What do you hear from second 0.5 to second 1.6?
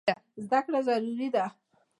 کړه ضروري ده.